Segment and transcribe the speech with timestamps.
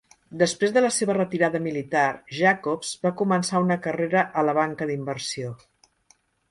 [0.41, 2.07] Després de la seva retirada militar,
[2.39, 5.57] Jacobs va començar una carrera a la banca d'inversió.